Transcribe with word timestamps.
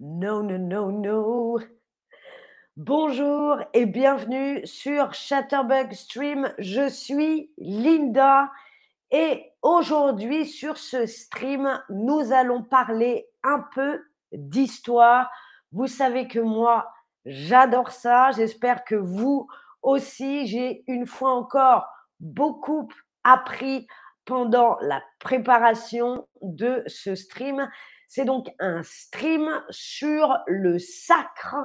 No, 0.00 0.42
no, 0.42 0.58
no, 0.58 0.90
no. 0.90 1.60
Bonjour 2.76 3.58
et 3.72 3.86
bienvenue 3.86 4.66
sur 4.66 5.14
Chatterbug 5.14 5.92
Stream. 5.92 6.52
Je 6.58 6.88
suis 6.88 7.52
Linda 7.56 8.50
et 9.12 9.52
aujourd'hui 9.62 10.44
sur 10.46 10.76
ce 10.76 11.06
stream, 11.06 11.80
nous 11.88 12.32
allons 12.32 12.64
parler 12.64 13.28
un 13.44 13.64
peu 13.74 14.00
d'histoire. 14.32 15.30
Vous 15.70 15.86
savez 15.86 16.26
que 16.26 16.40
moi, 16.40 16.92
j'adore 17.24 17.92
ça. 17.92 18.32
J'espère 18.32 18.84
que 18.84 18.96
vous 18.96 19.46
aussi, 19.82 20.48
j'ai 20.48 20.82
une 20.88 21.06
fois 21.06 21.32
encore 21.32 21.86
beaucoup 22.18 22.88
appris 23.22 23.86
pendant 24.24 24.78
la 24.80 25.00
préparation 25.20 26.26
de 26.42 26.82
ce 26.86 27.14
stream. 27.14 27.68
C'est 28.08 28.24
donc 28.24 28.48
un 28.58 28.82
stream 28.82 29.62
sur 29.68 30.38
le 30.46 30.78
sacre 30.78 31.56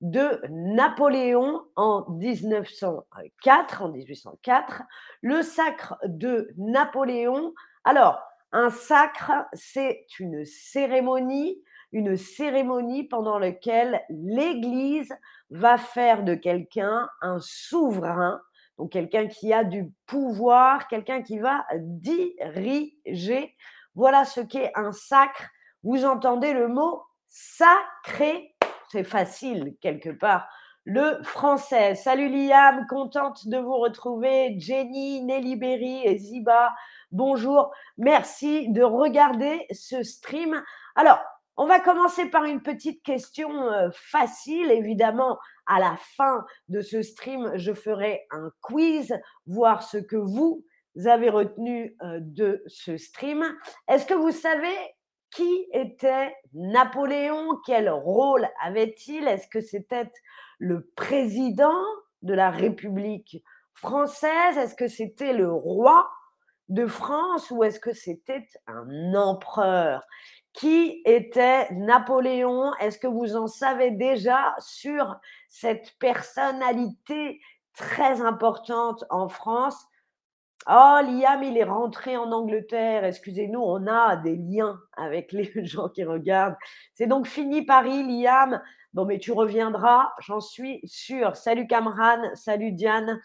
de 0.00 0.40
Napoléon 0.48 1.62
en 1.76 2.10
1904, 2.10 3.82
en 3.82 3.90
1804, 3.90 4.82
le 5.20 5.42
sacre 5.42 5.98
de 6.04 6.48
Napoléon. 6.56 7.52
Alors, 7.84 8.18
un 8.52 8.70
sacre, 8.70 9.46
c'est 9.52 10.06
une 10.18 10.46
cérémonie, 10.46 11.62
une 11.92 12.16
cérémonie 12.16 13.04
pendant 13.04 13.38
laquelle 13.38 14.02
l'Église 14.08 15.12
va 15.50 15.76
faire 15.76 16.24
de 16.24 16.34
quelqu'un 16.34 17.10
un 17.20 17.38
souverain, 17.40 18.40
donc 18.78 18.92
quelqu'un 18.92 19.26
qui 19.26 19.52
a 19.52 19.64
du 19.64 19.92
pouvoir, 20.06 20.88
quelqu'un 20.88 21.20
qui 21.20 21.38
va 21.38 21.66
diriger. 21.76 23.54
Voilà 23.94 24.24
ce 24.24 24.40
qu'est 24.40 24.72
un 24.74 24.92
sacre 24.92 25.50
vous 25.82 26.04
entendez 26.04 26.52
le 26.52 26.68
mot 26.68 27.02
sacré. 27.28 28.54
C'est 28.90 29.04
facile 29.04 29.76
quelque 29.80 30.10
part. 30.10 30.48
Le 30.84 31.22
français. 31.22 31.94
Salut 31.94 32.28
Liam, 32.28 32.86
contente 32.88 33.46
de 33.46 33.58
vous 33.58 33.76
retrouver. 33.76 34.58
Jenny, 34.58 35.22
Nelly 35.22 35.56
Berry 35.56 36.02
et 36.04 36.18
Ziba, 36.18 36.74
bonjour. 37.12 37.70
Merci 37.98 38.70
de 38.72 38.82
regarder 38.82 39.66
ce 39.70 40.02
stream. 40.02 40.62
Alors, 40.96 41.20
on 41.56 41.66
va 41.66 41.78
commencer 41.78 42.26
par 42.30 42.44
une 42.44 42.62
petite 42.62 43.02
question 43.02 43.50
euh, 43.70 43.90
facile. 43.92 44.70
Évidemment, 44.70 45.38
à 45.66 45.78
la 45.78 45.96
fin 46.16 46.44
de 46.68 46.80
ce 46.80 47.02
stream, 47.02 47.52
je 47.56 47.74
ferai 47.74 48.26
un 48.30 48.50
quiz, 48.62 49.14
voir 49.46 49.82
ce 49.82 49.98
que 49.98 50.16
vous 50.16 50.64
avez 51.04 51.28
retenu 51.28 51.94
euh, 52.02 52.18
de 52.22 52.64
ce 52.66 52.96
stream. 52.96 53.44
Est-ce 53.88 54.06
que 54.06 54.14
vous 54.14 54.32
savez 54.32 54.74
qui 55.30 55.66
était 55.72 56.34
Napoléon? 56.54 57.58
Quel 57.66 57.90
rôle 57.90 58.48
avait-il? 58.62 59.26
Est-ce 59.28 59.48
que 59.48 59.60
c'était 59.60 60.10
le 60.58 60.90
président 60.96 61.82
de 62.22 62.34
la 62.34 62.50
République 62.50 63.42
française? 63.72 64.58
Est-ce 64.58 64.74
que 64.74 64.88
c'était 64.88 65.32
le 65.32 65.52
roi 65.52 66.10
de 66.68 66.86
France 66.86 67.50
ou 67.50 67.64
est-ce 67.64 67.80
que 67.80 67.92
c'était 67.92 68.46
un 68.66 69.14
empereur? 69.14 70.02
Qui 70.52 71.00
était 71.04 71.70
Napoléon? 71.72 72.72
Est-ce 72.80 72.98
que 72.98 73.06
vous 73.06 73.36
en 73.36 73.46
savez 73.46 73.92
déjà 73.92 74.54
sur 74.58 75.16
cette 75.48 75.96
personnalité 75.98 77.40
très 77.74 78.20
importante 78.20 79.04
en 79.10 79.28
France? 79.28 79.86
Oh, 80.68 80.98
Liam, 81.02 81.42
il 81.42 81.56
est 81.56 81.64
rentré 81.64 82.16
en 82.16 82.30
Angleterre. 82.32 83.04
Excusez-nous, 83.04 83.60
on 83.60 83.86
a 83.86 84.16
des 84.16 84.36
liens 84.36 84.78
avec 84.96 85.32
les 85.32 85.50
gens 85.64 85.88
qui 85.88 86.04
regardent. 86.04 86.56
C'est 86.92 87.06
donc 87.06 87.26
fini 87.26 87.64
Paris, 87.64 88.02
Liam. 88.02 88.60
Bon, 88.92 89.06
mais 89.06 89.18
tu 89.18 89.32
reviendras, 89.32 90.12
j'en 90.20 90.40
suis 90.40 90.80
sûre. 90.84 91.36
Salut 91.36 91.66
Camran, 91.66 92.18
salut 92.34 92.72
Diane. 92.72 93.20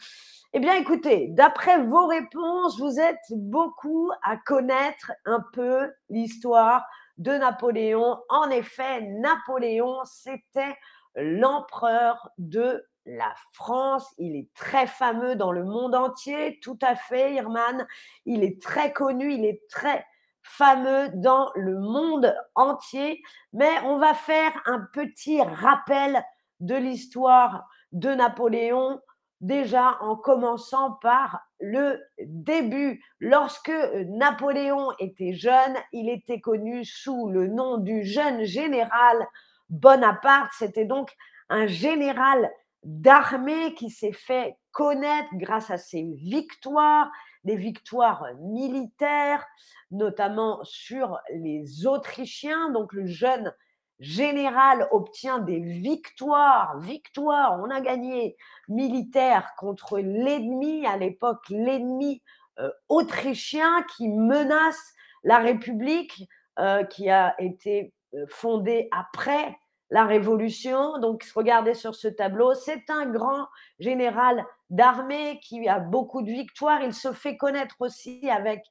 Eh 0.54 0.60
bien, 0.60 0.76
écoutez, 0.76 1.28
d'après 1.32 1.82
vos 1.82 2.08
réponses, 2.08 2.80
vous 2.80 3.00
êtes 3.00 3.26
beaucoup 3.32 4.12
à 4.24 4.38
connaître 4.38 5.12
un 5.26 5.44
peu 5.52 5.92
l'histoire 6.10 6.86
de 7.18 7.32
Napoléon. 7.32 8.18
En 8.30 8.50
effet, 8.50 9.02
Napoléon, 9.02 9.98
c'était 10.06 10.78
l'empereur 11.16 12.30
de 12.38 12.86
la 13.06 13.34
France. 13.52 14.14
Il 14.18 14.36
est 14.36 14.54
très 14.54 14.88
fameux 14.88 15.36
dans 15.36 15.52
le 15.52 15.64
monde 15.64 15.96
entier, 15.96 16.60
tout 16.62 16.80
à 16.82 16.96
fait, 16.96 17.34
Irman. 17.34 17.86
Il 18.26 18.44
est 18.44 18.62
très 18.62 18.94
connu, 18.94 19.34
il 19.34 19.46
est 19.46 19.62
très 19.70 20.06
fameux 20.42 21.10
dans 21.14 21.52
le 21.56 21.80
monde 21.80 22.36
entier. 22.56 23.22
Mais 23.54 23.72
on 23.84 23.98
va 23.98 24.14
faire 24.14 24.52
un 24.66 24.82
petit 24.94 25.42
rappel 25.42 26.24
de 26.60 26.76
l'histoire 26.76 27.68
de 27.92 28.10
Napoléon, 28.10 29.02
déjà 29.42 29.98
en 30.02 30.16
commençant 30.16 30.94
par 30.94 31.42
le 31.60 32.02
début. 32.20 33.04
Lorsque 33.20 33.74
Napoléon 34.08 34.92
était 35.00 35.34
jeune, 35.34 35.76
il 35.92 36.10
était 36.10 36.42
connu 36.42 36.86
sous 36.86 37.30
le 37.30 37.48
nom 37.48 37.78
du 37.78 38.04
jeune 38.04 38.44
général 38.44 39.28
Bonaparte. 39.70 40.52
C'était 40.58 40.86
donc 40.86 41.12
un 41.50 41.68
général 41.68 42.50
d'armée 42.86 43.74
qui 43.74 43.90
s'est 43.90 44.14
fait 44.14 44.56
connaître 44.72 45.30
grâce 45.34 45.72
à 45.72 45.78
ses 45.78 46.04
victoires, 46.04 47.12
des 47.44 47.56
victoires 47.56 48.26
militaires, 48.40 49.46
notamment 49.92 50.64
sur 50.64 51.20
les 51.34 51.88
Autrichiens. 51.88 52.70
Donc 52.72 52.94
le 52.94 53.08
jeune 53.08 53.54
général 54.00 54.88
obtient 54.92 55.40
des 55.40 55.60
victoires, 55.60 56.80
victoires, 56.80 57.60
on 57.62 57.70
a 57.70 57.82
gagné 57.82 58.38
militaire 58.68 59.54
contre 59.58 60.00
l'ennemi, 60.00 60.86
à 60.86 60.98
l'époque 60.98 61.44
l'ennemi 61.50 62.22
euh, 62.60 62.70
autrichien 62.90 63.84
qui 63.96 64.08
menace 64.08 64.94
la 65.24 65.40
République 65.40 66.24
euh, 66.60 66.84
qui 66.84 67.10
a 67.10 67.36
été 67.40 67.94
euh, 68.14 68.26
fondée 68.30 68.88
après 68.92 69.58
la 69.90 70.06
Révolution. 70.06 70.98
Donc, 71.00 71.26
regardez 71.36 71.74
sur 71.74 71.96
ce 71.96 72.08
tableau, 72.08 72.54
c'est 72.54 72.90
un 72.90 73.06
grand 73.06 73.48
général 73.80 74.46
d'armée 74.70 75.40
qui 75.44 75.68
a 75.68 75.80
beaucoup 75.80 76.22
de 76.22 76.32
victoires. 76.32 76.82
Il 76.84 76.94
se 76.94 77.12
fait 77.12 77.38
connaître 77.38 77.76
aussi 77.80 78.30
avec 78.30 78.64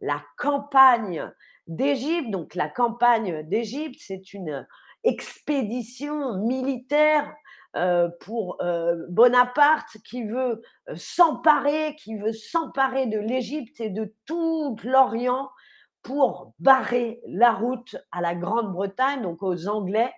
la 0.00 0.22
campagne 0.38 1.30
d'Égypte. 1.66 2.30
Donc, 2.30 2.54
la 2.54 2.68
campagne 2.68 3.42
d'Égypte, 3.48 4.00
c'est 4.00 4.32
une 4.32 4.66
expédition 5.04 6.36
militaire 6.38 7.32
euh, 7.76 8.08
pour 8.22 8.60
euh, 8.62 9.06
Bonaparte 9.10 9.96
qui 10.04 10.24
veut 10.24 10.60
euh, 10.88 10.94
s'emparer, 10.96 11.94
qui 11.94 12.16
veut 12.16 12.32
s'emparer 12.32 13.06
de 13.06 13.18
l'Égypte 13.18 13.80
et 13.80 13.90
de 13.90 14.12
tout 14.26 14.76
l'Orient 14.82 15.48
pour 16.02 16.52
barrer 16.58 17.20
la 17.26 17.52
route 17.52 17.94
à 18.10 18.22
la 18.22 18.34
Grande-Bretagne, 18.34 19.22
donc 19.22 19.40
aux 19.44 19.68
Anglais, 19.68 20.12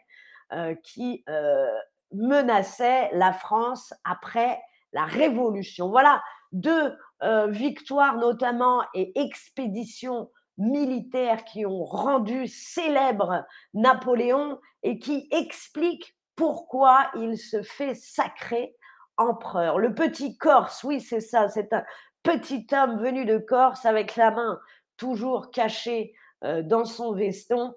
qui 0.82 1.24
euh, 1.28 1.66
menaçait 2.12 3.10
la 3.12 3.32
France 3.32 3.94
après 4.04 4.60
la 4.92 5.04
Révolution. 5.04 5.88
Voilà 5.88 6.22
deux 6.52 6.96
euh, 7.22 7.46
victoires 7.46 8.16
notamment 8.16 8.82
et 8.94 9.18
expéditions 9.18 10.30
militaires 10.58 11.44
qui 11.44 11.64
ont 11.64 11.84
rendu 11.84 12.46
célèbre 12.46 13.44
Napoléon 13.72 14.60
et 14.82 14.98
qui 14.98 15.28
expliquent 15.30 16.14
pourquoi 16.36 17.10
il 17.16 17.38
se 17.38 17.62
fait 17.62 17.94
sacrer 17.94 18.74
empereur. 19.16 19.78
Le 19.78 19.94
petit 19.94 20.36
Corse, 20.36 20.84
oui, 20.84 21.00
c'est 21.00 21.20
ça, 21.20 21.48
c'est 21.48 21.72
un 21.72 21.84
petit 22.22 22.66
homme 22.72 22.98
venu 22.98 23.24
de 23.24 23.38
Corse 23.38 23.86
avec 23.86 24.16
la 24.16 24.30
main 24.30 24.58
toujours 24.96 25.50
cachée 25.50 26.14
dans 26.42 26.84
son 26.84 27.12
veston. 27.12 27.74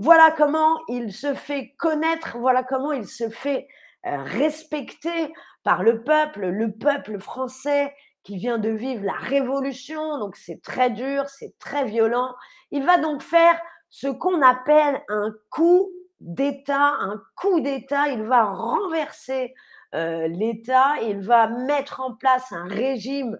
Voilà 0.00 0.30
comment 0.30 0.78
il 0.86 1.12
se 1.12 1.34
fait 1.34 1.74
connaître, 1.76 2.38
voilà 2.38 2.62
comment 2.62 2.92
il 2.92 3.08
se 3.08 3.28
fait 3.30 3.66
euh, 4.06 4.22
respecter 4.22 5.34
par 5.64 5.82
le 5.82 6.04
peuple, 6.04 6.46
le 6.46 6.70
peuple 6.70 7.18
français 7.18 7.92
qui 8.22 8.36
vient 8.36 8.58
de 8.58 8.68
vivre 8.68 9.04
la 9.04 9.14
révolution, 9.14 10.18
donc 10.18 10.36
c'est 10.36 10.62
très 10.62 10.90
dur, 10.90 11.28
c'est 11.28 11.58
très 11.58 11.84
violent. 11.84 12.32
Il 12.70 12.84
va 12.84 12.98
donc 12.98 13.22
faire 13.22 13.60
ce 13.90 14.06
qu'on 14.06 14.40
appelle 14.40 15.02
un 15.08 15.34
coup 15.50 15.90
d'État, 16.20 16.94
un 17.00 17.20
coup 17.34 17.58
d'État, 17.58 18.06
il 18.06 18.22
va 18.22 18.44
renverser 18.44 19.52
euh, 19.96 20.28
l'État, 20.28 20.94
il 21.02 21.22
va 21.22 21.48
mettre 21.48 22.00
en 22.00 22.14
place 22.14 22.52
un 22.52 22.68
régime 22.68 23.36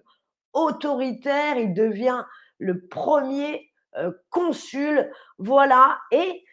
autoritaire, 0.51 1.55
il 1.55 1.73
devient 1.73 2.25
le 2.57 2.85
premier 2.85 3.71
euh, 3.95 4.11
consul, 4.29 5.09
voilà, 5.37 5.99
et 6.11 6.43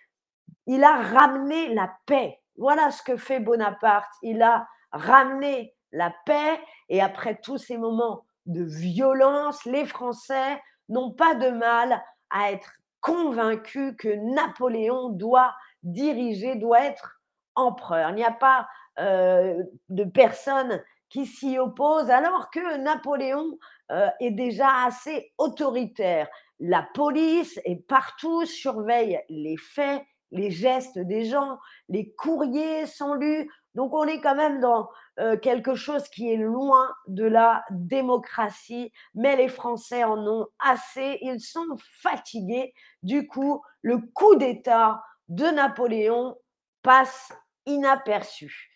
il 0.66 0.84
a 0.84 1.02
ramené 1.02 1.74
la 1.74 1.92
paix. 2.06 2.40
Voilà 2.56 2.90
ce 2.90 3.02
que 3.02 3.16
fait 3.16 3.40
Bonaparte. 3.40 4.12
Il 4.22 4.42
a 4.42 4.66
ramené 4.92 5.74
la 5.92 6.12
paix 6.24 6.60
et 6.88 7.00
après 7.00 7.38
tous 7.42 7.58
ces 7.58 7.78
moments 7.78 8.24
de 8.46 8.62
violence, 8.62 9.64
les 9.64 9.84
Français 9.84 10.60
n'ont 10.88 11.12
pas 11.12 11.34
de 11.34 11.50
mal 11.50 12.02
à 12.30 12.52
être 12.52 12.72
convaincus 13.00 13.94
que 13.98 14.08
Napoléon 14.34 15.10
doit 15.10 15.54
diriger, 15.82 16.56
doit 16.56 16.84
être 16.84 17.20
empereur. 17.54 18.10
Il 18.10 18.16
n'y 18.16 18.24
a 18.24 18.32
pas 18.32 18.66
euh, 18.98 19.62
de 19.88 20.04
personne 20.04 20.82
qui 21.08 21.26
s'y 21.26 21.58
oppose, 21.58 22.10
alors 22.10 22.50
que 22.50 22.78
Napoléon 22.78 23.58
euh, 23.92 24.08
est 24.20 24.32
déjà 24.32 24.84
assez 24.86 25.32
autoritaire. 25.38 26.28
La 26.58 26.86
police 26.94 27.60
est 27.64 27.86
partout, 27.86 28.44
surveille 28.44 29.20
les 29.28 29.56
faits, 29.56 30.02
les 30.30 30.50
gestes 30.50 30.98
des 30.98 31.24
gens, 31.24 31.58
les 31.88 32.12
courriers 32.12 32.86
sont 32.86 33.14
lus. 33.14 33.50
Donc 33.74 33.92
on 33.94 34.04
est 34.04 34.20
quand 34.20 34.34
même 34.34 34.60
dans 34.60 34.88
euh, 35.20 35.36
quelque 35.36 35.74
chose 35.74 36.08
qui 36.08 36.32
est 36.32 36.36
loin 36.36 36.94
de 37.08 37.24
la 37.24 37.64
démocratie, 37.70 38.92
mais 39.14 39.36
les 39.36 39.48
Français 39.48 40.04
en 40.04 40.18
ont 40.26 40.46
assez, 40.58 41.18
ils 41.22 41.40
sont 41.40 41.76
fatigués. 42.00 42.72
Du 43.02 43.26
coup, 43.26 43.62
le 43.82 43.98
coup 43.98 44.34
d'État 44.36 45.02
de 45.28 45.46
Napoléon 45.46 46.36
passe 46.82 47.32
inaperçu. 47.66 48.70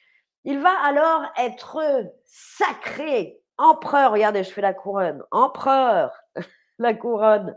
Il 0.44 0.58
va 0.58 0.73
alors 0.85 1.23
être 1.37 1.79
sacré 2.25 3.41
empereur. 3.58 4.12
Regardez, 4.12 4.43
je 4.43 4.50
fais 4.50 4.62
la 4.62 4.75
couronne. 4.75 5.23
Empereur, 5.31 6.12
la 6.79 6.94
couronne 6.94 7.56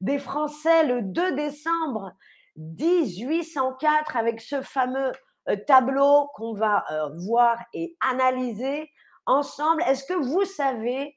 des 0.00 0.18
Français 0.18 0.86
le 0.86 1.02
2 1.02 1.36
décembre 1.36 2.12
1804 2.56 4.16
avec 4.16 4.40
ce 4.40 4.62
fameux 4.62 5.12
euh, 5.48 5.56
tableau 5.66 6.28
qu'on 6.34 6.54
va 6.54 6.84
euh, 6.90 7.08
voir 7.26 7.58
et 7.72 7.96
analyser 8.00 8.90
ensemble. 9.26 9.82
Est-ce 9.86 10.04
que 10.04 10.14
vous 10.14 10.44
savez 10.44 11.16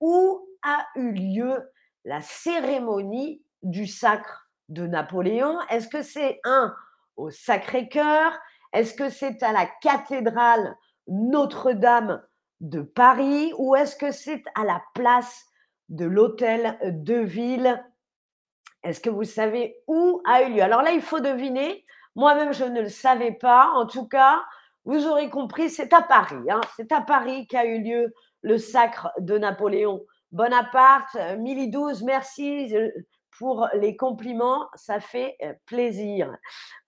où 0.00 0.48
a 0.62 0.86
eu 0.94 1.12
lieu 1.12 1.70
la 2.04 2.20
cérémonie 2.20 3.42
du 3.62 3.86
sacre 3.86 4.48
de 4.68 4.86
Napoléon? 4.86 5.58
Est-ce 5.70 5.88
que 5.88 6.02
c'est 6.02 6.40
un 6.44 6.74
au 7.16 7.30
Sacré-Cœur? 7.30 8.38
Est-ce 8.72 8.94
que 8.94 9.08
c'est 9.08 9.42
à 9.42 9.52
la 9.52 9.66
cathédrale 9.82 10.76
Notre-Dame 11.08 12.22
de 12.60 12.82
Paris? 12.82 13.52
Ou 13.58 13.74
est-ce 13.74 13.96
que 13.96 14.12
c'est 14.12 14.44
à 14.54 14.64
la 14.64 14.82
place 14.94 15.44
de 15.88 16.04
l'hôtel 16.04 16.78
de 16.82 17.16
ville 17.16 17.82
Est-ce 18.82 19.00
que 19.00 19.10
vous 19.10 19.24
savez 19.24 19.76
où 19.86 20.22
a 20.26 20.42
eu 20.42 20.52
lieu? 20.52 20.62
Alors 20.62 20.82
là, 20.82 20.92
il 20.92 21.02
faut 21.02 21.20
deviner. 21.20 21.84
Moi-même, 22.14 22.52
je 22.52 22.64
ne 22.64 22.82
le 22.82 22.88
savais 22.88 23.32
pas. 23.32 23.72
En 23.74 23.86
tout 23.86 24.06
cas, 24.06 24.42
vous 24.84 25.06
aurez 25.06 25.28
compris, 25.30 25.68
c'est 25.70 25.92
à 25.92 26.02
Paris. 26.02 26.50
Hein. 26.50 26.60
C'est 26.76 26.92
à 26.92 27.00
Paris 27.00 27.46
qu'a 27.46 27.64
eu 27.66 27.82
lieu 27.82 28.14
le 28.42 28.58
sacre 28.58 29.10
de 29.18 29.38
Napoléon 29.38 30.04
Bonaparte. 30.30 31.16
1012, 31.38 32.02
merci 32.04 32.72
pour 33.38 33.68
les 33.74 33.96
compliments, 33.96 34.68
ça 34.74 35.00
fait 35.00 35.36
euh, 35.42 35.52
plaisir. 35.66 36.34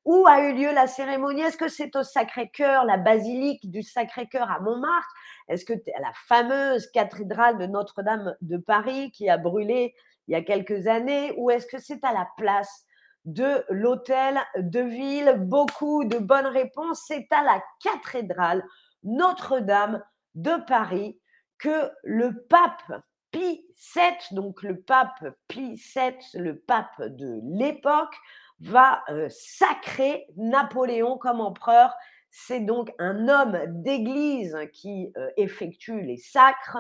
Où 0.05 0.26
a 0.26 0.40
eu 0.40 0.55
lieu 0.55 0.73
la 0.73 0.87
cérémonie? 0.87 1.43
Est-ce 1.43 1.58
que 1.58 1.69
c'est 1.69 1.94
au 1.96 2.02
Sacré-Cœur, 2.02 2.85
la 2.85 2.96
basilique 2.96 3.70
du 3.70 3.82
Sacré-Cœur 3.82 4.50
à 4.50 4.61
Montmartre? 4.61 5.12
Est-ce 5.49 5.64
que 5.64 5.75
la 5.75 6.12
fameuse 6.14 6.90
cathédrale 6.90 7.58
de 7.58 7.67
Notre-Dame 7.67 8.35
de 8.40 8.56
Paris 8.56 9.11
qui 9.12 9.29
a 9.29 9.37
brûlé 9.37 9.94
il 10.29 10.33
y 10.33 10.35
a 10.35 10.43
quelques 10.43 10.87
années 10.87 11.35
Ou 11.37 11.51
est-ce 11.51 11.67
que 11.67 11.79
c'est 11.79 12.05
à 12.05 12.13
la 12.13 12.29
place 12.37 12.85
de 13.25 13.65
l'hôtel 13.71 14.39
de 14.57 14.81
ville 14.81 15.35
Beaucoup 15.39 16.05
de 16.05 16.19
bonnes 16.19 16.47
réponses. 16.47 17.05
C'est 17.07 17.27
à 17.31 17.43
la 17.43 17.63
cathédrale 17.83 18.63
Notre-Dame 19.03 20.03
de 20.35 20.57
Paris 20.67 21.19
que 21.59 21.91
le 22.05 22.45
pape 22.49 23.03
Pie 23.31 23.67
VII, 23.95 24.17
donc 24.33 24.63
le 24.63 24.81
pape 24.81 25.25
Pie 25.49 25.75
VII, 25.75 26.17
le 26.35 26.59
pape 26.59 27.01
de 27.01 27.41
l'époque, 27.59 28.15
va 28.61 29.03
euh, 29.11 29.29
sacrer 29.29 30.27
Napoléon 30.37 31.19
comme 31.19 31.41
empereur. 31.41 31.95
C'est 32.31 32.61
donc 32.61 32.93
un 32.99 33.29
homme 33.29 33.59
d'église 33.83 34.57
qui 34.73 35.13
euh, 35.17 35.29
effectue 35.37 36.03
les 36.03 36.19
sacres 36.19 36.79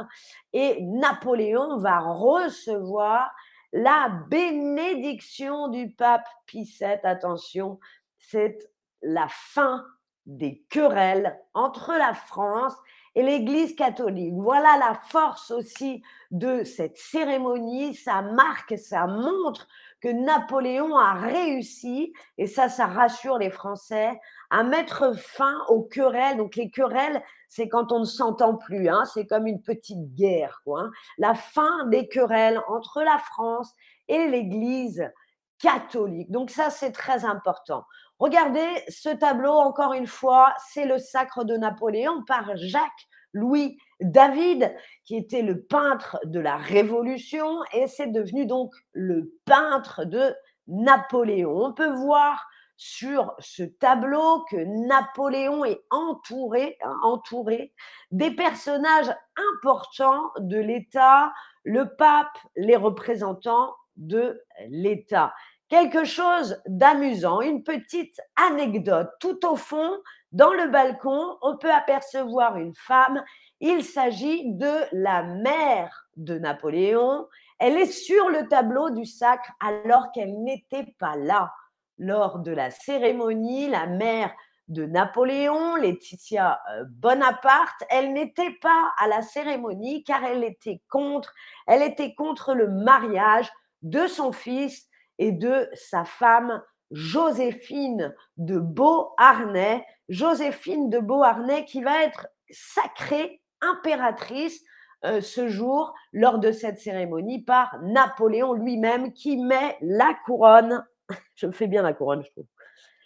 et 0.52 0.82
Napoléon 0.82 1.78
va 1.78 1.98
recevoir 2.00 3.30
la 3.72 4.10
bénédiction 4.28 5.68
du 5.68 5.90
pape 5.90 6.26
Pie 6.46 6.64
VII. 6.64 6.98
Attention, 7.02 7.78
c'est 8.18 8.58
la 9.02 9.28
fin 9.28 9.84
des 10.26 10.64
querelles 10.68 11.38
entre 11.54 11.92
la 11.92 12.14
France 12.14 12.74
et 13.14 13.22
l'Église 13.22 13.74
catholique. 13.74 14.34
Voilà 14.34 14.76
la 14.78 14.94
force 14.94 15.50
aussi 15.50 16.02
de 16.30 16.62
cette 16.64 16.96
cérémonie. 16.96 17.94
Ça 17.94 18.22
marque, 18.22 18.78
ça 18.78 19.06
montre 19.06 19.66
que 20.00 20.08
Napoléon 20.08 20.96
a 20.96 21.14
réussi, 21.14 22.12
et 22.36 22.46
ça, 22.46 22.68
ça 22.68 22.86
rassure 22.86 23.38
les 23.38 23.50
Français, 23.50 24.18
à 24.50 24.62
mettre 24.62 25.16
fin 25.16 25.58
aux 25.68 25.82
querelles. 25.82 26.36
Donc 26.36 26.56
les 26.56 26.70
querelles, 26.70 27.22
c'est 27.48 27.68
quand 27.68 27.92
on 27.92 28.00
ne 28.00 28.04
s'entend 28.04 28.56
plus, 28.56 28.88
hein, 28.88 29.04
c'est 29.12 29.26
comme 29.26 29.46
une 29.46 29.62
petite 29.62 30.14
guerre. 30.14 30.60
Hein. 30.68 30.90
La 31.18 31.34
fin 31.34 31.86
des 31.86 32.08
querelles 32.08 32.60
entre 32.68 33.02
la 33.02 33.18
France 33.18 33.72
et 34.08 34.28
l'Église 34.28 35.10
catholique. 35.58 36.30
Donc 36.30 36.50
ça, 36.50 36.70
c'est 36.70 36.92
très 36.92 37.24
important. 37.24 37.84
Regardez 38.18 38.66
ce 38.88 39.08
tableau, 39.08 39.52
encore 39.52 39.92
une 39.92 40.06
fois, 40.06 40.54
c'est 40.70 40.86
le 40.86 40.98
sacre 40.98 41.44
de 41.44 41.56
Napoléon 41.56 42.24
par 42.24 42.56
Jacques 42.56 43.08
Louis 43.38 43.78
David, 44.00 44.74
qui 45.04 45.16
était 45.16 45.42
le 45.42 45.62
peintre 45.62 46.18
de 46.24 46.40
la 46.40 46.56
Révolution, 46.56 47.60
et 47.72 47.86
c'est 47.86 48.08
devenu 48.08 48.46
donc 48.46 48.72
le 48.92 49.32
peintre 49.44 50.04
de 50.04 50.34
Napoléon. 50.66 51.56
On 51.56 51.72
peut 51.72 51.92
voir 51.92 52.46
sur 52.76 53.34
ce 53.38 53.64
tableau 53.64 54.44
que 54.50 54.56
Napoléon 54.86 55.64
est 55.64 55.80
entouré, 55.90 56.76
hein, 56.82 56.96
entouré 57.02 57.72
des 58.12 58.30
personnages 58.30 59.12
importants 59.56 60.30
de 60.38 60.58
l'État, 60.58 61.32
le 61.64 61.96
pape, 61.96 62.38
les 62.56 62.76
représentants 62.76 63.74
de 63.96 64.40
l'État 64.68 65.32
quelque 65.68 66.04
chose 66.04 66.60
d'amusant, 66.66 67.40
une 67.40 67.62
petite 67.62 68.20
anecdote. 68.36 69.08
Tout 69.20 69.46
au 69.46 69.56
fond, 69.56 70.00
dans 70.32 70.52
le 70.52 70.68
balcon, 70.68 71.38
on 71.40 71.56
peut 71.56 71.72
apercevoir 71.72 72.56
une 72.58 72.74
femme. 72.74 73.24
Il 73.60 73.82
s'agit 73.82 74.52
de 74.52 74.72
la 74.92 75.22
mère 75.22 76.08
de 76.16 76.38
Napoléon. 76.38 77.26
Elle 77.58 77.76
est 77.76 77.90
sur 77.90 78.28
le 78.28 78.46
tableau 78.46 78.90
du 78.90 79.04
sacre 79.04 79.50
alors 79.60 80.12
qu'elle 80.12 80.42
n'était 80.42 80.94
pas 80.98 81.16
là. 81.16 81.52
Lors 81.98 82.38
de 82.40 82.52
la 82.52 82.70
cérémonie, 82.70 83.68
la 83.68 83.86
mère 83.86 84.32
de 84.68 84.84
Napoléon, 84.84 85.76
Laetitia 85.76 86.60
euh, 86.72 86.84
Bonaparte, 86.88 87.82
elle 87.88 88.12
n'était 88.12 88.56
pas 88.60 88.92
à 88.98 89.08
la 89.08 89.22
cérémonie 89.22 90.04
car 90.04 90.22
elle 90.24 90.44
était 90.44 90.82
contre, 90.90 91.34
elle 91.66 91.82
était 91.82 92.14
contre 92.14 92.54
le 92.54 92.68
mariage 92.68 93.50
de 93.82 94.06
son 94.06 94.30
fils 94.30 94.86
et 95.18 95.32
de 95.32 95.68
sa 95.72 96.04
femme 96.04 96.62
Joséphine 96.90 98.14
de 98.36 98.58
Beauharnais. 98.58 99.84
Joséphine 100.08 100.90
de 100.90 100.98
Beauharnais 100.98 101.64
qui 101.64 101.82
va 101.82 102.02
être 102.02 102.28
sacrée 102.50 103.42
impératrice 103.60 104.62
euh, 105.04 105.20
ce 105.20 105.48
jour 105.48 105.94
lors 106.12 106.38
de 106.38 106.50
cette 106.50 106.80
cérémonie 106.80 107.42
par 107.42 107.78
Napoléon 107.82 108.52
lui-même 108.52 109.12
qui 109.12 109.36
met 109.36 109.76
la 109.80 110.12
couronne, 110.26 110.84
je 111.36 111.46
me 111.46 111.52
fais 111.52 111.68
bien 111.68 111.82
la 111.82 111.92
couronne 111.92 112.24
je 112.24 112.30
trouve, 112.30 112.46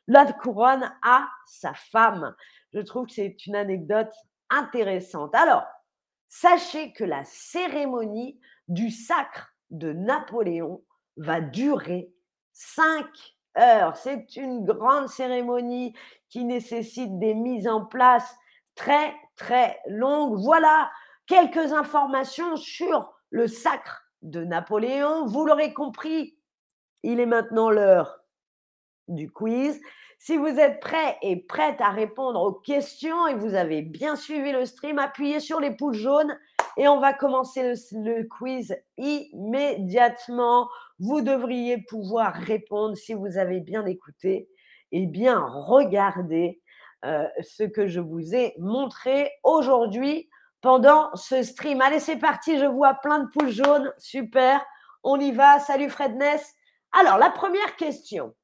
la 0.09 0.33
couronne 0.33 0.91
à 1.03 1.29
sa 1.47 1.75
femme. 1.75 2.35
Je 2.73 2.81
trouve 2.81 3.07
que 3.07 3.13
c'est 3.13 3.47
une 3.47 3.57
anecdote 3.57 4.13
intéressante. 4.49 5.35
Alors, 5.35 5.65
sachez 6.29 6.93
que 6.93 7.05
la 7.05 7.25
cérémonie 7.25 8.41
du 8.69 8.91
sacre 8.91 9.55
de 9.71 9.93
Napoléon 9.93 10.83
va 11.19 11.41
durer 11.41 12.11
cinq 12.53 13.07
C'est 13.57 14.37
une 14.37 14.65
grande 14.65 15.09
cérémonie 15.09 15.95
qui 16.29 16.45
nécessite 16.45 17.19
des 17.19 17.35
mises 17.35 17.69
en 17.69 17.85
place 17.85 18.37
très, 18.75 19.15
très 19.37 19.79
longues. 19.87 20.39
Voilà 20.39 20.91
quelques 21.27 21.73
informations 21.73 22.57
sur 22.57 23.13
le 23.31 23.47
sacre 23.47 24.05
de 24.23 24.45
Napoléon. 24.45 25.27
Vous 25.27 25.45
l'aurez 25.45 25.73
compris, 25.75 26.39
il 27.03 27.21
est 27.21 27.27
maintenant 27.27 27.71
l'heure 27.71 28.21
du 29.09 29.31
quiz. 29.31 29.81
Si 30.19 30.37
vous 30.37 30.47
êtes 30.47 30.79
prêts 30.81 31.19
et 31.23 31.37
prête 31.37 31.81
à 31.81 31.91
répondre 31.91 32.41
aux 32.41 32.53
questions 32.53 33.27
et 33.27 33.35
vous 33.35 33.55
avez 33.55 33.83
bien 33.83 34.15
suivi 34.15 34.53
le 34.53 34.65
stream, 34.65 34.99
appuyez 34.99 35.41
sur 35.41 35.59
les 35.59 35.75
pouces 35.75 35.97
jaunes 35.97 36.39
et 36.77 36.89
on 36.89 37.01
va 37.01 37.13
commencer 37.13 37.75
le, 37.93 38.23
quiz 38.25 38.77
immédiatement. 38.97 40.69
Vous 40.99 41.21
devriez 41.21 41.79
pouvoir 41.79 42.35
répondre 42.35 42.97
si 42.97 43.15
vous 43.15 43.37
avez 43.39 43.61
bien 43.61 43.87
écouté 43.87 44.49
et 44.91 45.07
bien 45.07 45.45
regardé 45.47 46.61
euh, 47.05 47.27
ce 47.43 47.65
que 47.65 47.87
je 47.87 48.01
vous 48.01 48.35
ai 48.35 48.55
montré 48.59 49.31
aujourd'hui 49.43 50.29
pendant 50.61 51.15
ce 51.15 51.43
stream. 51.43 51.81
Allez, 51.81 52.01
c'est 52.01 52.19
parti, 52.19 52.59
je 52.59 52.67
vois 52.67 52.95
plein 52.95 53.21
de 53.21 53.29
poules 53.29 53.51
jaunes. 53.51 53.93
Super, 53.99 54.65
on 55.03 55.19
y 55.19 55.33
va. 55.33 55.59
Salut 55.59 55.91
Fredness. 55.91 56.55
Alors, 56.93 57.19
la 57.19 57.31
première 57.31 57.77
question. 57.77 58.35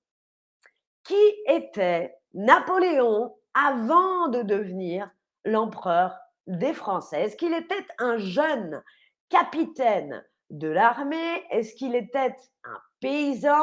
qui 1.05 1.15
était 1.47 2.15
Napoléon 2.35 3.35
avant 3.55 4.29
de 4.29 4.43
devenir 4.43 5.11
l'empereur 5.45 6.19
des 6.49 6.73
Français 6.73 7.23
Est-ce 7.23 7.37
qu'il 7.37 7.55
était 7.55 7.87
un 7.99 8.19
jeune 8.19 8.83
capitaine 9.29 10.25
de 10.51 10.69
l'armée 10.69 11.45
Est-ce 11.51 11.75
qu'il 11.75 11.95
était 11.95 12.35
un 12.65 12.79
paysan 13.01 13.63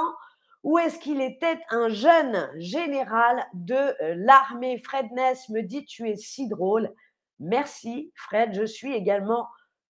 ou 0.64 0.80
est-ce 0.80 0.98
qu'il 0.98 1.22
était 1.22 1.60
un 1.70 1.90
jeune 1.90 2.50
général 2.58 3.46
de 3.54 3.76
euh, 3.76 4.16
l'armée? 4.18 4.80
Fred 4.80 5.12
Ness 5.12 5.50
me 5.50 5.62
dit 5.62 5.86
tu 5.86 6.10
es 6.10 6.16
si 6.16 6.48
drôle. 6.48 6.92
Merci 7.40 8.12
Fred, 8.16 8.56
je 8.56 8.66
suis 8.66 8.94
également 8.94 9.48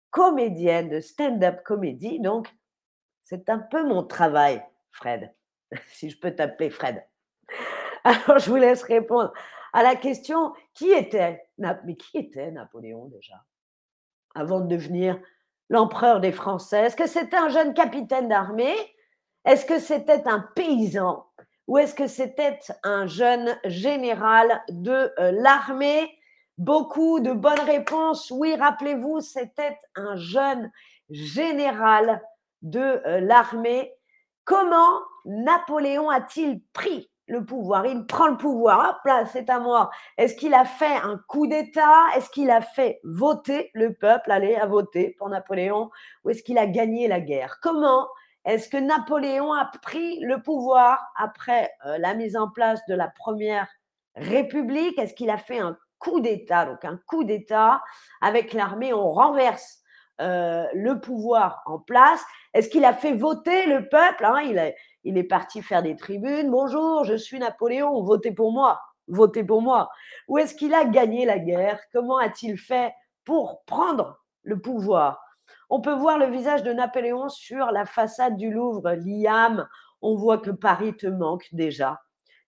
comédienne 0.09 0.89
de 0.89 0.99
stand-up 0.99 1.63
comédie, 1.63 2.19
donc 2.19 2.47
c'est 3.23 3.49
un 3.49 3.59
peu 3.59 3.83
mon 3.85 4.03
travail, 4.03 4.63
Fred, 4.91 5.33
si 5.87 6.09
je 6.09 6.19
peux 6.19 6.33
t'appeler 6.33 6.69
Fred. 6.69 7.03
Alors 8.03 8.39
je 8.39 8.49
vous 8.49 8.57
laisse 8.57 8.83
répondre 8.83 9.33
à 9.73 9.83
la 9.83 9.95
question 9.95 10.53
qui 10.73 10.91
était 10.91 11.47
mais 11.85 11.95
qui 11.95 12.17
était 12.17 12.51
Napoléon 12.51 13.07
déjà? 13.07 13.43
Avant 14.35 14.61
de 14.61 14.67
devenir 14.67 15.19
l'empereur 15.69 16.19
des 16.19 16.31
Français 16.31 16.85
Est-ce 16.85 16.95
que 16.95 17.07
c'était 17.07 17.37
un 17.37 17.49
jeune 17.49 17.73
capitaine 17.73 18.27
d'armée? 18.27 18.75
Est-ce 19.45 19.65
que 19.65 19.79
c'était 19.79 20.27
un 20.27 20.39
paysan? 20.55 21.25
Ou 21.67 21.77
est-ce 21.77 21.95
que 21.95 22.07
c'était 22.07 22.59
un 22.83 23.07
jeune 23.07 23.57
général 23.65 24.63
de 24.69 25.11
euh, 25.19 25.31
l'armée? 25.31 26.17
Beaucoup 26.57 27.19
de 27.19 27.31
bonnes 27.31 27.59
réponses. 27.61 28.31
Oui, 28.31 28.55
rappelez-vous, 28.55 29.21
c'était 29.21 29.77
un 29.95 30.15
jeune 30.15 30.71
général 31.09 32.21
de 32.61 32.79
euh, 32.79 33.19
l'armée. 33.21 33.93
Comment 34.45 34.99
Napoléon 35.25 36.09
a-t-il 36.09 36.61
pris 36.73 37.09
le 37.27 37.45
pouvoir. 37.45 37.85
Il 37.85 38.05
prend 38.05 38.27
le 38.27 38.37
pouvoir. 38.37 38.89
Hop 38.89 38.97
là, 39.05 39.25
c'est 39.25 39.49
à 39.49 39.59
moi. 39.59 39.89
Est-ce 40.17 40.35
qu'il 40.35 40.53
a 40.53 40.65
fait 40.65 40.97
un 40.97 41.19
coup 41.27 41.47
d'État? 41.47 42.05
Est-ce 42.15 42.29
qu'il 42.29 42.49
a 42.51 42.61
fait 42.61 42.99
voter 43.03 43.71
le 43.73 43.93
peuple 43.93 44.31
Allez, 44.31 44.55
à 44.55 44.65
voter 44.65 45.15
pour 45.17 45.29
Napoléon? 45.29 45.89
Ou 46.23 46.31
est-ce 46.31 46.43
qu'il 46.43 46.57
a 46.57 46.67
gagné 46.67 47.07
la 47.07 47.19
guerre? 47.19 47.59
Comment 47.61 48.07
est-ce 48.45 48.67
que 48.67 48.77
Napoléon 48.77 49.53
a 49.53 49.71
pris 49.81 50.19
le 50.19 50.41
pouvoir 50.41 51.01
après 51.17 51.71
euh, 51.85 51.97
la 51.97 52.13
mise 52.13 52.35
en 52.35 52.49
place 52.49 52.81
de 52.89 52.93
la 52.93 53.07
première 53.07 53.67
République? 54.15 54.99
Est-ce 54.99 55.13
qu'il 55.13 55.29
a 55.29 55.37
fait 55.37 55.59
un 55.59 55.77
coup 55.97 56.19
d'État? 56.19 56.65
Donc 56.65 56.83
un 56.83 56.99
coup 57.07 57.23
d'État. 57.23 57.81
Avec 58.21 58.53
l'armée, 58.53 58.93
on 58.93 59.09
renverse 59.09 59.82
euh, 60.21 60.65
le 60.73 60.99
pouvoir 60.99 61.63
en 61.65 61.79
place. 61.79 62.23
Est-ce 62.53 62.69
qu'il 62.69 62.85
a 62.85 62.93
fait 62.93 63.13
voter 63.13 63.65
le 63.65 63.89
peuple 63.89 64.25
hein? 64.25 64.41
il, 64.41 64.73
il 65.03 65.17
est 65.17 65.23
parti 65.23 65.61
faire 65.61 65.83
des 65.83 65.95
tribunes. 65.95 66.51
Bonjour, 66.51 67.03
je 67.03 67.15
suis 67.15 67.39
Napoléon, 67.39 68.03
votez 68.03 68.31
pour 68.31 68.51
moi, 68.51 68.81
votez 69.07 69.43
pour 69.43 69.61
moi. 69.61 69.89
Ou 70.27 70.37
est-ce 70.37 70.55
qu'il 70.55 70.73
a 70.73 70.85
gagné 70.85 71.25
la 71.25 71.39
guerre? 71.39 71.79
Comment 71.91 72.17
a-t-il 72.17 72.57
fait 72.57 72.93
pour 73.25 73.63
prendre 73.65 74.21
le 74.43 74.59
pouvoir? 74.59 75.19
On 75.69 75.81
peut 75.81 75.95
voir 75.95 76.17
le 76.17 76.27
visage 76.27 76.63
de 76.63 76.71
Napoléon 76.71 77.29
sur 77.29 77.71
la 77.71 77.85
façade 77.85 78.37
du 78.37 78.51
Louvre. 78.51 78.91
Liam, 78.91 79.67
on 80.01 80.15
voit 80.15 80.37
que 80.37 80.51
Paris 80.51 80.95
te 80.95 81.07
manque 81.07 81.47
déjà. 81.51 82.01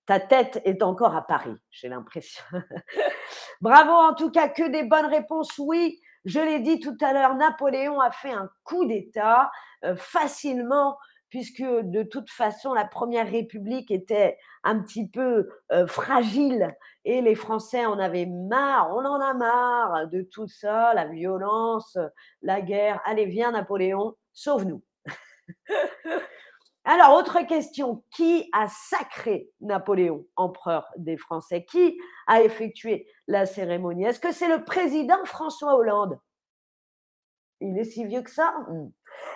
Ta 0.05 0.19
tête 0.19 0.61
est 0.65 0.83
encore 0.83 1.15
à 1.15 1.25
Paris, 1.25 1.55
j'ai 1.71 1.89
l'impression. 1.89 2.43
Bravo 3.61 3.91
en 3.91 4.13
tout 4.13 4.29
cas, 4.29 4.49
que 4.49 4.69
des 4.69 4.83
bonnes 4.83 5.07
réponses. 5.07 5.57
Oui, 5.57 5.99
je 6.25 6.39
l'ai 6.39 6.59
dit 6.59 6.79
tout 6.79 6.97
à 7.01 7.13
l'heure, 7.13 7.35
Napoléon 7.35 7.99
a 7.99 8.11
fait 8.11 8.31
un 8.31 8.49
coup 8.63 8.85
d'État 8.85 9.51
euh, 9.83 9.95
facilement 9.95 10.97
puisque 11.29 11.63
de 11.63 12.03
toute 12.03 12.29
façon, 12.29 12.73
la 12.73 12.85
Première 12.85 13.29
République 13.29 13.91
était 13.91 14.37
un 14.63 14.79
petit 14.79 15.09
peu 15.09 15.49
euh, 15.71 15.85
fragile 15.85 16.73
et 17.03 17.21
les 17.21 17.35
Français 17.35 17.85
en 17.85 17.99
avaient 17.99 18.25
marre, 18.25 18.89
on 18.95 19.03
en 19.05 19.19
a 19.19 19.33
marre 19.33 20.07
de 20.07 20.21
tout 20.21 20.47
ça, 20.47 20.93
la 20.93 21.05
violence, 21.05 21.97
la 22.41 22.61
guerre. 22.61 23.01
Allez, 23.05 23.25
viens 23.25 23.51
Napoléon, 23.51 24.15
sauve-nous. 24.31 24.81
Alors, 26.87 27.17
autre 27.17 27.41
question, 27.47 28.03
qui 28.11 28.47
a 28.53 28.67
sacré 28.69 29.49
Napoléon, 29.59 30.23
empereur 30.35 30.87
des 30.97 31.17
Français? 31.17 31.65
Qui 31.65 31.99
a 32.27 32.43
effectué 32.43 33.07
la 33.27 33.47
cérémonie? 33.47 34.05
Est-ce 34.05 34.19
que 34.19 34.31
c'est 34.31 34.47
le 34.47 34.63
président 34.63 35.23
François 35.25 35.75
Hollande? 35.75 36.19
Il 37.59 37.75
est 37.79 37.85
si 37.85 38.05
vieux 38.05 38.21
que 38.21 38.29
ça? 38.29 38.53
Hmm. 38.69 38.91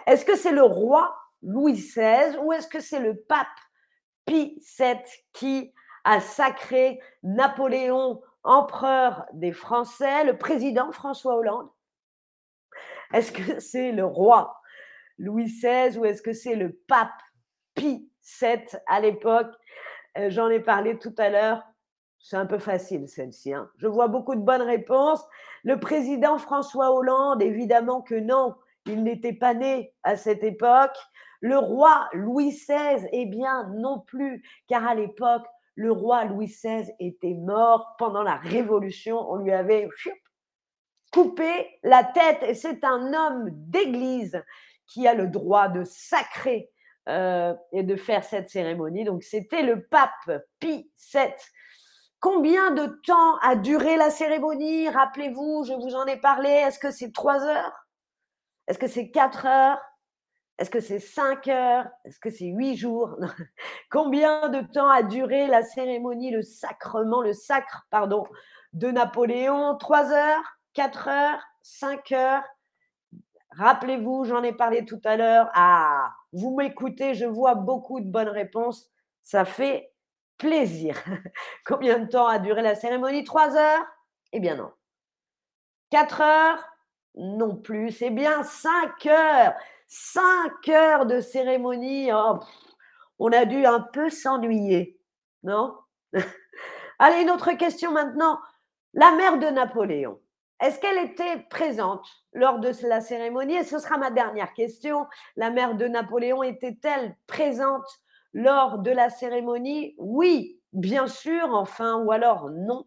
Est-ce 0.05 0.25
que 0.25 0.35
c'est 0.35 0.51
le 0.51 0.61
roi 0.61 1.17
Louis 1.41 1.73
XVI 1.73 2.37
ou 2.37 2.53
est-ce 2.53 2.67
que 2.67 2.81
c'est 2.81 2.99
le 2.99 3.15
pape 3.15 3.47
Pie 4.25 4.61
VII 4.77 5.01
qui 5.33 5.73
a 6.03 6.19
sacré 6.19 7.01
Napoléon 7.23 8.21
empereur 8.43 9.25
des 9.33 9.53
Français, 9.53 10.23
le 10.23 10.37
président 10.37 10.91
François 10.91 11.35
Hollande? 11.35 11.69
Est-ce 13.11 13.31
que 13.31 13.59
c'est 13.59 13.91
le 13.91 14.05
roi 14.05 14.61
Louis 15.17 15.45
XVI 15.45 15.97
ou 15.97 16.05
est-ce 16.05 16.21
que 16.21 16.33
c'est 16.33 16.55
le 16.55 16.73
pape 16.87 17.09
Pie 17.79 18.11
VII 18.41 18.59
à 18.87 18.99
l'époque 18.99 19.51
euh, 20.17 20.29
J'en 20.29 20.49
ai 20.49 20.59
parlé 20.59 20.99
tout 20.99 21.15
à 21.17 21.29
l'heure. 21.29 21.63
C'est 22.19 22.35
un 22.35 22.45
peu 22.45 22.59
facile 22.59 23.07
celle-ci. 23.07 23.53
Hein. 23.53 23.69
Je 23.77 23.87
vois 23.87 24.09
beaucoup 24.09 24.35
de 24.35 24.41
bonnes 24.41 24.61
réponses. 24.61 25.25
Le 25.63 25.79
président 25.79 26.37
François 26.37 26.91
Hollande, 26.93 27.41
évidemment 27.41 28.01
que 28.01 28.15
non, 28.15 28.55
il 28.85 29.03
n'était 29.03 29.33
pas 29.33 29.53
né 29.53 29.93
à 30.03 30.17
cette 30.17 30.43
époque. 30.43 30.97
Le 31.39 31.57
roi 31.57 32.09
Louis 32.11 32.49
XVI, 32.49 33.07
eh 33.13 33.25
bien 33.25 33.69
non 33.75 34.01
plus, 34.01 34.43
car 34.67 34.85
à 34.85 34.93
l'époque, 34.93 35.45
le 35.75 35.93
roi 35.93 36.25
Louis 36.25 36.47
XVI 36.47 36.91
était 36.99 37.35
mort 37.35 37.95
pendant 37.97 38.23
la 38.23 38.35
Révolution. 38.35 39.31
On 39.31 39.37
lui 39.37 39.53
avait 39.53 39.87
coupé 41.13 41.79
la 41.83 42.03
tête 42.03 42.43
et 42.43 42.53
c'est 42.53 42.83
un 42.83 43.13
homme 43.13 43.49
d'église 43.51 44.43
qui 44.87 45.07
a 45.07 45.13
le 45.13 45.27
droit 45.27 45.69
de 45.69 45.85
sacrer 45.85 46.69
euh, 47.09 47.53
et 47.71 47.83
de 47.83 47.95
faire 47.95 48.23
cette 48.23 48.49
cérémonie. 48.49 49.03
Donc 49.03 49.23
c'était 49.23 49.63
le 49.63 49.83
pape 49.87 50.31
Pie 50.59 50.91
VII. 51.13 51.33
Combien 52.19 52.71
de 52.71 52.85
temps 53.05 53.37
a 53.41 53.55
duré 53.55 53.97
la 53.97 54.09
cérémonie? 54.09 54.89
Rappelez-vous, 54.89 55.63
je 55.65 55.73
vous 55.73 55.95
en 55.95 56.05
ai 56.05 56.17
parlé. 56.17 56.49
Est-ce 56.49 56.77
que 56.77 56.91
c'est 56.91 57.11
trois 57.11 57.43
heures? 57.43 57.87
Est-ce 58.67 58.77
que 58.77 58.87
c'est 58.87 59.09
quatre 59.09 59.45
heures? 59.45 59.79
Est-ce 60.59 60.69
que 60.69 60.81
c'est 60.81 60.99
cinq 60.99 61.47
heures? 61.47 61.87
Est-ce 62.03 62.19
que 62.19 62.29
c'est 62.29 62.45
huit 62.45 62.75
jours? 62.75 63.17
Combien 63.89 64.49
de 64.49 64.61
temps 64.71 64.89
a 64.89 65.01
duré 65.01 65.47
la 65.47 65.63
cérémonie, 65.63 66.31
le 66.31 66.41
sacrement, 66.41 67.21
le 67.21 67.33
sacre, 67.33 67.87
pardon, 67.89 68.25
de 68.73 68.91
Napoléon? 68.91 69.77
Trois 69.77 70.11
heures? 70.11 70.57
Quatre 70.73 71.07
heures? 71.07 71.41
Cinq 71.61 72.11
heures? 72.11 72.43
Rappelez-vous, 73.51 74.25
j'en 74.25 74.43
ai 74.43 74.53
parlé 74.53 74.85
tout 74.85 75.01
à 75.03 75.17
l'heure. 75.17 75.49
Ah, 75.53 76.11
vous 76.33 76.55
m'écoutez, 76.55 77.13
je 77.13 77.25
vois 77.25 77.55
beaucoup 77.55 77.99
de 77.99 78.09
bonnes 78.09 78.29
réponses. 78.29 78.89
Ça 79.23 79.45
fait 79.45 79.91
plaisir. 80.37 80.95
Combien 81.65 81.99
de 81.99 82.07
temps 82.07 82.27
a 82.27 82.39
duré 82.39 82.61
la 82.61 82.75
cérémonie? 82.75 83.23
Trois 83.23 83.55
heures? 83.55 83.85
Eh 84.31 84.39
bien 84.39 84.55
non. 84.55 84.71
Quatre 85.89 86.21
heures? 86.21 86.63
Non 87.15 87.55
plus. 87.55 87.91
C'est 87.91 88.11
bien 88.11 88.43
cinq 88.43 89.07
heures. 89.07 89.55
Cinq 89.91 90.69
heures 90.69 91.07
de 91.07 91.19
cérémonie, 91.19 92.11
oh, 92.13 92.39
on 93.17 93.31
a 93.31 93.45
dû 93.45 93.65
un 93.65 93.79
peu 93.79 94.11
s'ennuyer, 94.11 94.99
non? 95.41 95.75
Allez, 96.99 97.23
une 97.23 97.31
autre 97.31 97.53
question 97.53 97.91
maintenant. 97.91 98.39
La 98.93 99.11
mère 99.13 99.39
de 99.39 99.47
Napoléon, 99.47 100.19
est-ce 100.61 100.79
qu'elle 100.79 100.97
était 100.97 101.37
présente 101.49 102.05
lors 102.33 102.59
de 102.59 102.71
la 102.87 102.99
cérémonie? 102.99 103.55
Et 103.55 103.63
ce 103.63 103.79
sera 103.79 103.97
ma 103.97 104.11
dernière 104.11 104.53
question. 104.53 105.05
La 105.37 105.51
mère 105.51 105.75
de 105.75 105.87
Napoléon 105.87 106.43
était-elle 106.43 107.15
présente 107.27 107.87
lors 108.33 108.79
de 108.79 108.91
la 108.91 109.09
cérémonie? 109.09 109.95
Oui, 109.97 110.59
bien 110.73 111.07
sûr, 111.07 111.53
enfin, 111.53 112.03
ou 112.03 112.11
alors 112.11 112.49
non. 112.49 112.85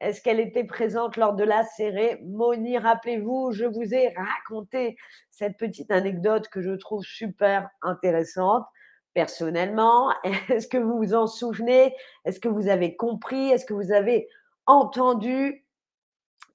Est-ce 0.00 0.22
qu'elle 0.22 0.40
était 0.40 0.64
présente 0.64 1.16
lors 1.16 1.34
de 1.34 1.44
la 1.44 1.64
cérémonie? 1.64 2.78
Rappelez-vous, 2.78 3.52
je 3.52 3.66
vous 3.66 3.94
ai 3.94 4.14
raconté 4.16 4.96
cette 5.30 5.58
petite 5.58 5.90
anecdote 5.90 6.48
que 6.48 6.62
je 6.62 6.72
trouve 6.72 7.04
super 7.04 7.68
intéressante. 7.82 8.64
Personnellement, 9.12 10.12
est-ce 10.48 10.66
que 10.66 10.78
vous 10.78 10.96
vous 10.96 11.14
en 11.14 11.26
souvenez? 11.26 11.94
Est-ce 12.24 12.40
que 12.40 12.48
vous 12.48 12.68
avez 12.68 12.96
compris? 12.96 13.50
Est-ce 13.50 13.66
que 13.66 13.74
vous 13.74 13.92
avez 13.92 14.28
entendu 14.66 15.61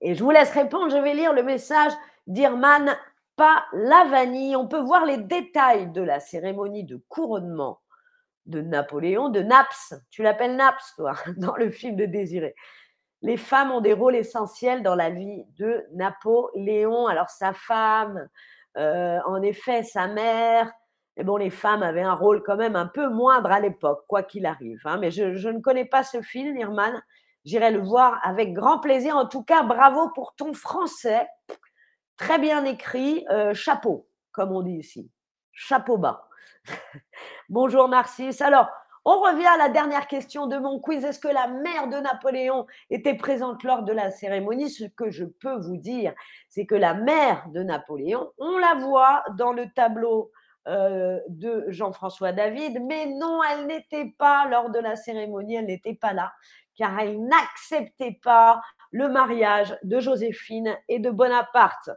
Et 0.01 0.15
je 0.15 0.23
vous 0.23 0.31
laisse 0.31 0.51
répondre. 0.51 0.89
Je 0.89 0.97
vais 0.97 1.13
lire 1.13 1.33
le 1.33 1.43
message 1.43 1.91
d'Irman 2.27 2.95
Palavani. 3.35 4.55
On 4.55 4.67
peut 4.67 4.81
voir 4.81 5.05
les 5.05 5.17
détails 5.17 5.91
de 5.91 6.01
la 6.01 6.19
cérémonie 6.19 6.83
de 6.83 7.01
couronnement 7.07 7.81
de 8.45 8.61
Napoléon, 8.61 9.29
de 9.29 9.41
Naps. 9.41 9.93
Tu 10.09 10.23
l'appelles 10.23 10.55
Naps, 10.55 10.93
toi, 10.95 11.13
dans 11.37 11.55
le 11.55 11.69
film 11.69 11.95
de 11.95 12.05
Désiré 12.05 12.55
les 13.21 13.37
femmes 13.37 13.71
ont 13.71 13.81
des 13.81 13.93
rôles 13.93 14.15
essentiels 14.15 14.83
dans 14.83 14.95
la 14.95 15.09
vie 15.09 15.43
de 15.57 15.85
Napoléon. 15.93 17.07
Alors 17.07 17.29
sa 17.29 17.53
femme, 17.53 18.27
euh, 18.77 19.19
en 19.25 19.41
effet, 19.41 19.83
sa 19.83 20.07
mère, 20.07 20.71
Mais 21.17 21.23
bon, 21.23 21.37
les 21.37 21.49
femmes 21.49 21.81
avaient 21.81 22.01
un 22.03 22.13
rôle 22.13 22.43
quand 22.43 22.57
même 22.57 22.75
un 22.75 22.85
peu 22.85 23.09
moindre 23.09 23.51
à 23.51 23.59
l'époque, 23.59 24.03
quoi 24.07 24.21
qu'il 24.23 24.45
arrive. 24.45 24.79
Hein. 24.85 24.97
Mais 24.97 25.09
je, 25.09 25.49
ne 25.49 25.61
connais 25.61 25.85
pas 25.85 26.03
ce 26.03 26.21
film, 26.21 26.57
Irman. 26.57 27.01
J'irai 27.47 27.71
le 27.71 27.79
voir 27.79 28.19
avec 28.25 28.51
grand 28.51 28.77
plaisir. 28.77 29.15
En 29.15 29.25
tout 29.25 29.41
cas, 29.41 29.63
bravo 29.63 30.09
pour 30.09 30.35
ton 30.35 30.51
français. 30.51 31.25
Très 32.17 32.39
bien 32.39 32.65
écrit. 32.65 33.25
Euh, 33.31 33.53
chapeau, 33.53 34.05
comme 34.33 34.51
on 34.51 34.61
dit 34.61 34.73
ici. 34.73 35.09
Chapeau 35.53 35.97
bas. 35.97 36.27
Bonjour 37.49 37.87
Narcisse. 37.87 38.41
Alors, 38.41 38.67
on 39.05 39.21
revient 39.21 39.45
à 39.45 39.55
la 39.55 39.69
dernière 39.69 40.07
question 40.07 40.47
de 40.47 40.57
mon 40.57 40.81
quiz. 40.81 41.05
Est-ce 41.05 41.19
que 41.19 41.29
la 41.29 41.47
mère 41.47 41.87
de 41.87 41.95
Napoléon 41.95 42.67
était 42.89 43.15
présente 43.15 43.63
lors 43.63 43.83
de 43.83 43.93
la 43.93 44.11
cérémonie? 44.11 44.69
Ce 44.69 44.83
que 44.83 45.09
je 45.09 45.23
peux 45.23 45.55
vous 45.55 45.77
dire, 45.77 46.13
c'est 46.49 46.65
que 46.65 46.75
la 46.75 46.95
mère 46.95 47.47
de 47.53 47.63
Napoléon, 47.63 48.29
on 48.39 48.57
la 48.57 48.75
voit 48.75 49.23
dans 49.37 49.53
le 49.53 49.71
tableau 49.73 50.33
euh, 50.67 51.21
de 51.29 51.63
Jean-François 51.69 52.33
David, 52.33 52.83
mais 52.85 53.05
non, 53.05 53.39
elle 53.41 53.67
n'était 53.67 54.13
pas 54.17 54.49
lors 54.49 54.69
de 54.69 54.79
la 54.79 54.97
cérémonie, 54.97 55.55
elle 55.55 55.67
n'était 55.67 55.95
pas 55.95 56.11
là, 56.11 56.33
car 56.77 56.97
elle 56.99 57.21
n'acceptait 57.25 58.19
pas 58.23 58.61
le 58.91 59.09
mariage 59.09 59.77
de 59.83 59.99
Joséphine 59.99 60.77
et 60.87 60.99
de 60.99 61.09
Bonaparte. 61.09 61.89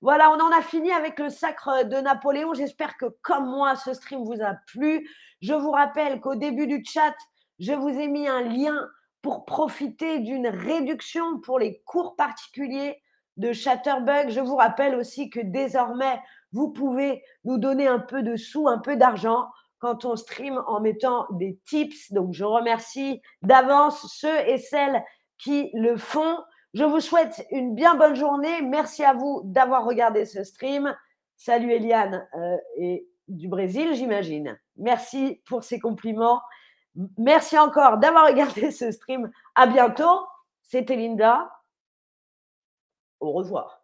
Voilà, 0.00 0.30
on 0.30 0.38
en 0.38 0.52
a 0.52 0.60
fini 0.60 0.92
avec 0.92 1.18
le 1.18 1.30
sacre 1.30 1.84
de 1.84 1.96
Napoléon. 1.96 2.52
J'espère 2.52 2.96
que 2.98 3.06
comme 3.22 3.46
moi, 3.46 3.74
ce 3.74 3.94
stream 3.94 4.22
vous 4.22 4.42
a 4.42 4.54
plu. 4.66 5.08
Je 5.40 5.54
vous 5.54 5.70
rappelle 5.70 6.20
qu'au 6.20 6.34
début 6.34 6.66
du 6.66 6.84
chat, 6.84 7.14
je 7.58 7.72
vous 7.72 7.88
ai 7.88 8.08
mis 8.08 8.28
un 8.28 8.42
lien 8.42 8.86
pour 9.22 9.46
profiter 9.46 10.18
d'une 10.18 10.48
réduction 10.48 11.40
pour 11.40 11.58
les 11.58 11.80
cours 11.86 12.16
particuliers 12.16 13.02
de 13.38 13.54
Chatterbug. 13.54 14.28
Je 14.28 14.40
vous 14.40 14.56
rappelle 14.56 14.94
aussi 14.94 15.30
que 15.30 15.40
désormais, 15.40 16.20
vous 16.52 16.70
pouvez 16.70 17.24
nous 17.44 17.56
donner 17.56 17.88
un 17.88 17.98
peu 17.98 18.22
de 18.22 18.36
sous, 18.36 18.68
un 18.68 18.78
peu 18.78 18.96
d'argent 18.96 19.48
quand 19.84 20.06
on 20.06 20.16
stream 20.16 20.62
en 20.66 20.80
mettant 20.80 21.26
des 21.32 21.58
tips. 21.66 22.10
Donc, 22.10 22.32
je 22.32 22.42
remercie 22.42 23.20
d'avance 23.42 24.06
ceux 24.18 24.48
et 24.48 24.56
celles 24.56 25.04
qui 25.36 25.70
le 25.74 25.98
font. 25.98 26.38
Je 26.72 26.84
vous 26.84 27.00
souhaite 27.00 27.46
une 27.50 27.74
bien 27.74 27.94
bonne 27.94 28.16
journée. 28.16 28.62
Merci 28.62 29.04
à 29.04 29.12
vous 29.12 29.42
d'avoir 29.44 29.84
regardé 29.84 30.24
ce 30.24 30.42
stream. 30.42 30.96
Salut 31.36 31.70
Eliane 31.70 32.26
euh, 32.34 32.56
et 32.78 33.06
du 33.28 33.46
Brésil, 33.46 33.94
j'imagine. 33.94 34.58
Merci 34.78 35.42
pour 35.46 35.64
ces 35.64 35.78
compliments. 35.78 36.40
Merci 37.18 37.58
encore 37.58 37.98
d'avoir 37.98 38.26
regardé 38.26 38.70
ce 38.70 38.90
stream. 38.90 39.30
À 39.54 39.66
bientôt. 39.66 40.26
C'était 40.62 40.96
Linda. 40.96 41.50
Au 43.20 43.32
revoir. 43.32 43.83